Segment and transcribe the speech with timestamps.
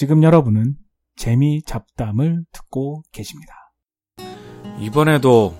[0.00, 0.76] 지금 여러분은
[1.14, 3.52] 재미 잡담을 듣고 계십니다.
[4.78, 5.54] 이번에도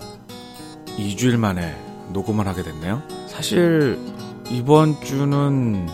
[0.97, 1.75] 2주일 만에
[2.11, 3.03] 녹음을 하게 됐네요.
[3.27, 3.99] 사실
[4.49, 5.85] 이번 주는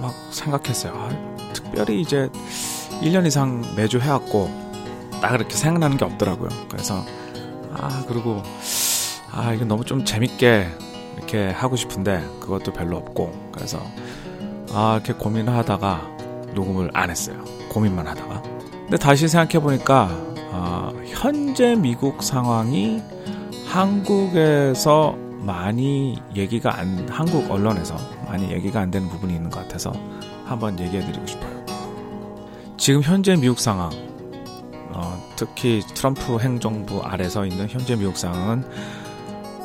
[0.00, 0.92] 막 생각했어요.
[0.94, 2.28] 아, 특별히 이제
[3.02, 4.48] 1년 이상 매주 해왔고
[5.20, 6.50] 딱 이렇게 생각나는 게 없더라고요.
[6.68, 7.04] 그래서
[7.72, 8.44] 아 그리고
[9.32, 10.68] 아 이거 너무 좀 재밌게
[11.16, 13.82] 이렇게 하고 싶은데 그것도 별로 없고 그래서
[14.72, 16.19] 아 이렇게 고민을 하다가
[16.54, 17.42] 녹음을 안 했어요.
[17.68, 18.42] 고민만 하다가.
[18.70, 20.10] 근데 다시 생각해 보니까
[20.52, 23.02] 아, 현재 미국 상황이
[23.66, 29.92] 한국에서 많이 얘기가 안 한국 언론에서 많이 얘기가 안 되는 부분이 있는 것 같아서
[30.44, 31.64] 한번 얘기해 드리고 싶어요.
[32.76, 33.90] 지금 현재 미국 상황
[34.92, 38.64] 어, 특히 트럼프 행정부 아래서 있는 현재 미국 상황은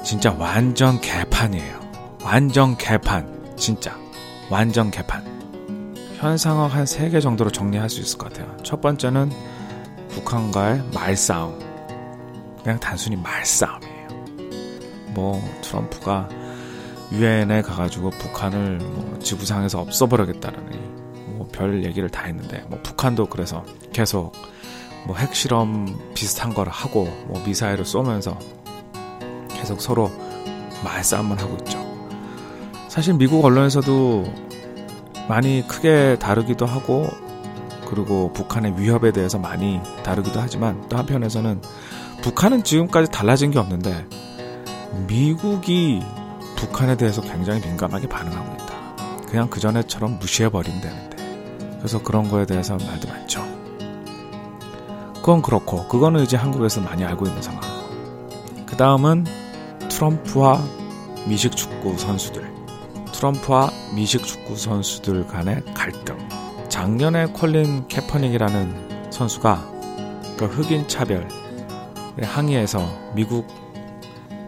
[0.03, 1.79] 진짜 완전 개판이에요.
[2.23, 3.55] 완전 개판.
[3.55, 3.97] 진짜.
[4.49, 5.34] 완전 개판.
[6.19, 8.55] 현 상황 한 세 개 정도로 정리할 수 있을 것 같아요.
[8.63, 9.31] 첫 번째는
[10.09, 11.59] 북한과의 말싸움.
[12.63, 14.07] 그냥 단순히 말싸움이에요.
[15.13, 16.29] 뭐 트럼프가
[17.11, 20.59] 유엔에 가가지고 북한을 뭐 지구상에서 없어버리겠다는
[21.37, 24.33] 뭐 별 얘기를 다 했는데 뭐 북한도 그래서 계속
[25.05, 28.37] 뭐 핵실험 비슷한 걸 하고 뭐 미사일을 쏘면서
[29.49, 30.11] 계속 서로
[30.83, 31.77] 말싸움만 하고 있죠.
[32.89, 34.44] 사실 미국 언론에서도
[35.27, 37.09] 많이 크게 다루기도 하고
[37.87, 41.61] 그리고 북한의 위협에 대해서 많이 다루기도 하지만 또 한편에서는
[42.21, 44.07] 북한은 지금까지 달라진 게 없는데
[45.07, 46.01] 미국이
[46.55, 49.25] 북한에 대해서 굉장히 민감하게 반응하고 있다.
[49.27, 51.15] 그냥 그전에처럼 무시해버리면 되는데.
[51.77, 53.45] 그래서 그런 거에 대해서 말도 많죠.
[55.15, 57.61] 그건 그렇고, 그거는 이제 한국에서 많이 알고 있는 상황.
[58.65, 59.25] 그 다음은
[59.89, 60.63] 트럼프와
[61.27, 62.54] 미식 축구 선수들.
[63.25, 66.15] 트럼프와 미식 축구 선수들 간의 갈등.
[66.69, 69.73] 작년에 콜린 캐퍼닉이라는 선수가
[70.37, 71.27] 그 흑인 차별
[72.21, 73.47] 항의에서 미국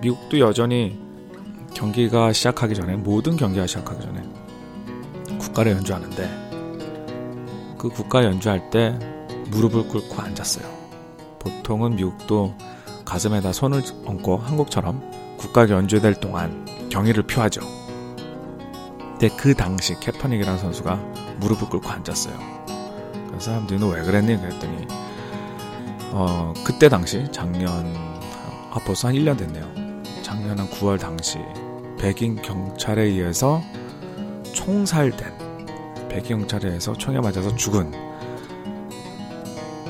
[0.01, 1.01] 미국도 여전히
[1.73, 4.21] 경기가 시작하기 전에 모든 경기가 시작하기 전에
[5.39, 6.29] 국가를 연주하는데
[7.79, 8.97] 그 국가 연주할 때
[9.49, 10.67] 무릎을 꿇고 앉았어요.
[11.39, 12.53] 보통은 미국도
[13.05, 15.01] 가슴에다 손을 얹고 한국처럼
[15.37, 17.86] 국가 연주될 동안 경의를 표하죠.
[19.19, 20.95] 근데 그 당시 캐퍼닉이라는 선수가
[21.39, 22.37] 무릎을 꿇고 앉았어요.
[23.31, 24.37] 그 사람들이 너 왜 그랬니?
[24.37, 24.87] 그랬더니
[26.11, 27.93] 어 그때 당시 작년
[28.71, 29.65] 아 벌써 한 1년 됐네요.
[30.21, 31.39] 작년 한 9월 당시
[31.97, 33.61] 백인 경찰에 의해서
[34.53, 37.91] 총살된 백인 경찰에 의해서 총에 맞아서 죽은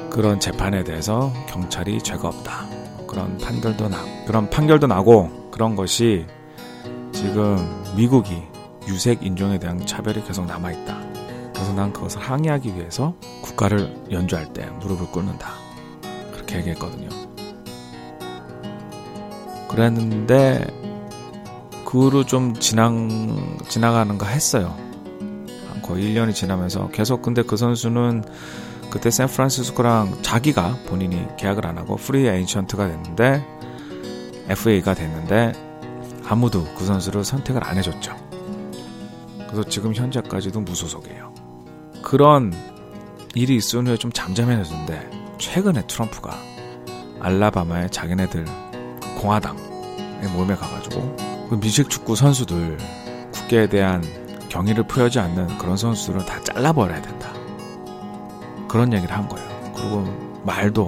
[0.09, 2.65] 그런 재판에 대해서 경찰이 죄가 없다.
[3.07, 6.25] 그런 판결도 나 그런 판결도 나고 그런 것이
[7.11, 8.43] 지금 미국이
[8.87, 10.97] 유색 인종에 대한 차별이 계속 남아 있다.
[11.53, 15.53] 그래서 난 그것을 항의하기 위해서 국가를 연주할 때 무릎을 꿇는다.
[16.31, 17.09] 그렇게 얘기했거든요.
[19.67, 20.65] 그랬는데
[21.85, 24.75] 그 후로 좀 지난 지나가는가 했어요.
[25.81, 28.23] 거의 1년이 지나면서 계속 근데 그 선수는
[28.89, 33.45] 그때 샌프란시스코랑 자기가 본인이 계약을 안 하고 free agent가 됐는데
[34.49, 35.53] FA가 됐는데
[36.27, 38.15] 아무도 그 선수를 선택을 안 해줬죠.
[39.47, 41.33] 그래서 지금 현재까지도 무소속이에요.
[42.01, 42.53] 그런
[43.35, 46.37] 일이 있은 후에 좀 잠잠해졌는데 최근에 트럼프가
[47.19, 48.45] 알라바마의 자기네들
[49.19, 49.59] 공화당에
[50.33, 51.15] 모임에 가가지고
[51.49, 52.77] 그 미식 축구 선수들
[53.33, 54.03] 국계에 대한
[54.49, 57.33] 경의를 표하지 않는 그런 선수들은 다 잘라버려야 된다.
[58.67, 59.73] 그런 얘기를 한 거예요.
[59.75, 60.03] 그리고
[60.43, 60.87] 말도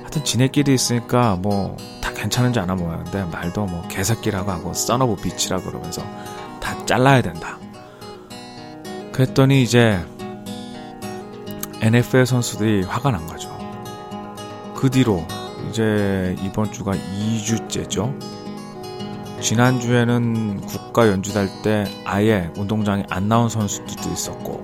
[0.00, 6.02] 하여튼 지네끼리 있으니까 뭐 다 괜찮은지 않아 보였는데 말도 뭐 개새끼라고 하고 써너브 비치라고 그러면서
[6.62, 7.58] 다 잘라야 된다.
[9.12, 10.00] 그랬더니 이제
[11.82, 13.50] NFL 선수들이 화가 난 거죠.
[14.76, 15.26] 그 뒤로
[15.68, 18.16] 이제 이번 주가 2주째죠.
[19.40, 24.62] 지난주에는 국가 연주할 때 아예 운동장에 안 나온 선수들도 있었고,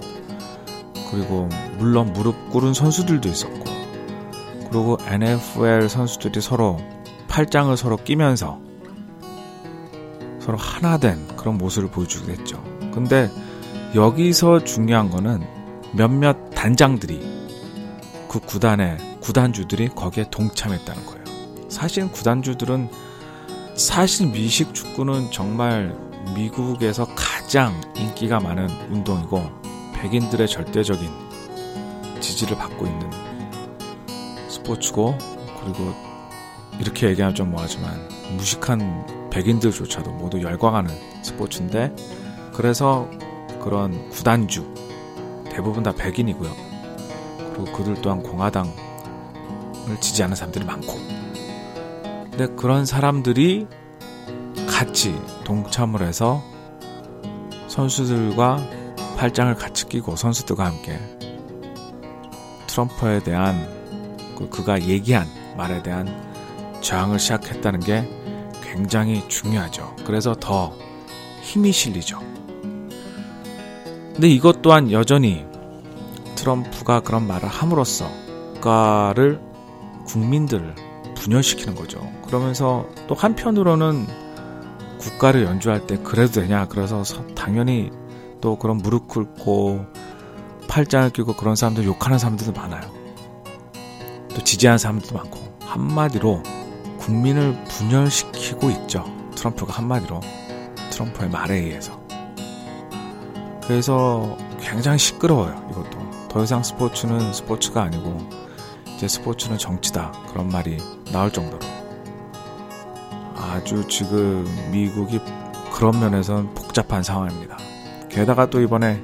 [1.10, 1.48] 그리고
[1.78, 3.64] 물론 무릎 꿇은 선수들도 있었고,
[4.70, 6.78] 그리고 NFL 선수들이 서로
[7.26, 8.67] 팔짱을 서로 끼면서
[10.40, 12.62] 서로 하나 된 그런 모습을 보여주게 됐죠.
[12.92, 13.30] 근데
[13.94, 15.42] 여기서 중요한 거는
[15.92, 17.38] 몇몇 단장들이
[18.28, 21.24] 그 구단의 구단주들이 거기에 동참했다는 거예요.
[21.68, 22.90] 사실 구단주들은
[23.74, 25.96] 사실 미식 축구는 정말
[26.34, 29.42] 미국에서 가장 인기가 많은 운동이고
[29.94, 31.08] 백인들의 절대적인
[32.20, 33.10] 지지를 받고 있는
[34.48, 35.16] 스포츠고
[35.62, 35.94] 그리고
[36.78, 40.90] 이렇게 얘기하면 좀 뭐하지만 무식한 백인들조차도 모두 열광하는
[41.22, 41.94] 스포츠인데
[42.54, 43.08] 그래서
[43.62, 44.74] 그런 구단주
[45.50, 46.50] 대부분 다 백인이고요.
[47.52, 48.72] 그리고 그들 또한 공화당을
[50.00, 50.94] 지지하는 사람들이 많고
[52.30, 53.66] 근데 그런 사람들이
[54.68, 56.42] 같이 동참을 해서
[57.66, 58.58] 선수들과
[59.16, 60.98] 팔짱을 같이 끼고 선수들과 함께
[62.68, 63.68] 트럼프에 대한
[64.36, 65.26] 그 그가 얘기한
[65.56, 66.06] 말에 대한
[66.80, 68.08] 저항을 시작했다는 게
[68.78, 69.96] 굉장히 중요하죠.
[70.04, 70.72] 그래서 더
[71.42, 72.20] 힘이 실리죠.
[74.12, 75.44] 근데 이것 또한 여전히
[76.36, 78.08] 트럼프가 그런 말을 함으로써
[78.54, 79.40] 국가를
[80.06, 80.76] 국민들을
[81.16, 82.00] 분열시키는 거죠.
[82.24, 84.06] 그러면서 또 한편으로는
[84.98, 86.68] 국가를 연주할 때 그래도 되냐?
[86.68, 87.02] 그래서
[87.34, 87.90] 당연히
[88.40, 89.86] 또 그런 무릎 꿇고
[90.68, 92.88] 팔짱을 끼고 그런 사람들 욕하는 사람들도 많아요.
[94.28, 96.57] 또 지지하는 사람들도 많고 한마디로
[97.08, 99.02] 국민을 분열시키고 있죠.
[99.34, 100.20] 트럼프가 한마디로
[100.90, 101.98] 트럼프의 말에 의해서.
[103.66, 105.68] 그래서 굉장히 시끄러워요.
[105.70, 108.28] 이것도 더 이상 스포츠는 스포츠가 아니고
[108.94, 110.76] 이제 스포츠는 정치다 그런 말이
[111.10, 111.60] 나올 정도로
[113.36, 115.18] 아주 지금 미국이
[115.72, 117.56] 그런 면에서는 복잡한 상황입니다.
[118.10, 119.02] 게다가 또 이번에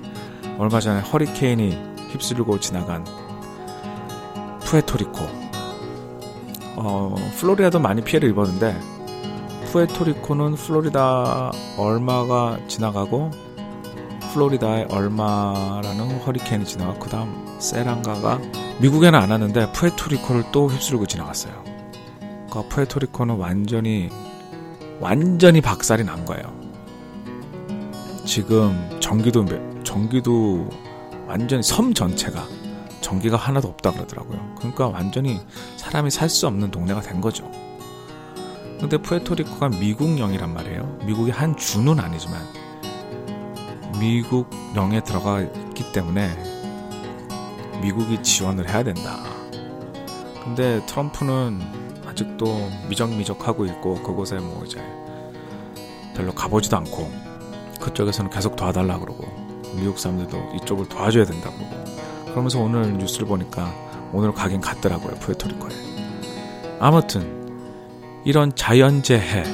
[0.58, 1.78] 얼마 전에 허리케인이
[2.10, 3.06] 휩쓸고 지나간
[4.60, 5.43] 푸에토리코
[6.76, 8.78] 어, 플로리다도 많이 피해를 입었는데
[9.66, 13.30] 푸에토리코는 플로리다 얼마가 지나가고
[14.32, 18.40] 플로리다에 얼마라는 허리케인이 지나가고 그 다음 세랑가가
[18.80, 21.62] 미국에는 안 왔는데 푸에토리코를 또 휩쓸고 지나갔어요.
[22.20, 24.10] 그러니까 푸에토리코는 완전히
[25.00, 26.52] 완전히 박살이 난 거예요.
[28.24, 29.44] 지금 전기도
[29.84, 30.68] 전기도
[31.26, 32.44] 완전히 섬 전체가
[33.00, 34.54] 전기가 하나도 없다 그러더라고요.
[34.56, 35.40] 그러니까 완전히
[35.94, 37.48] 사람이 살 수 없는 동네가 된 거죠.
[38.80, 40.98] 근데 푸에토리코가 미국령이란 말이에요.
[41.04, 42.42] 미국의 한 주는 아니지만
[44.00, 46.36] 미국령에 들어가 있기 때문에
[47.80, 49.22] 미국이 지원을 해야 된다.
[50.42, 51.60] 근데 트럼프는
[52.08, 54.82] 아직도 미적미적하고 있고 그곳에 뭐 이제
[56.16, 57.08] 별로 가보지도 않고
[57.80, 59.28] 그쪽에서는 계속 도와달라 그러고
[59.76, 61.84] 미국 사람들도 이쪽을 도와줘야 된다 그러고
[62.30, 63.72] 그러면서 오늘 뉴스를 보니까
[64.14, 65.70] 오늘 가긴 갔더라고요 푸에토리코에.
[66.78, 67.44] 아무튼
[68.24, 69.44] 이런 자연재해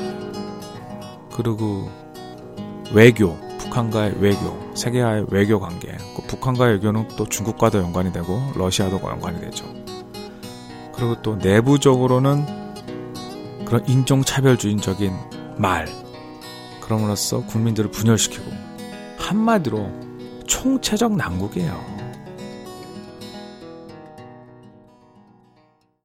[1.34, 1.90] 그리고
[2.92, 9.40] 외교 북한과의 외교 세계와의 외교 관계 그 북한과의 외교는 또 중국과도 연관이 되고 러시아도 연관이
[9.40, 9.64] 되죠.
[10.92, 12.44] 그리고 또 내부적으로는
[13.64, 15.12] 그런 인종차별주의적인
[15.56, 15.88] 말
[16.80, 18.44] 그럼으로써 국민들을 분열시키고
[19.16, 19.90] 한마디로
[20.46, 21.89] 총체적 난국이에요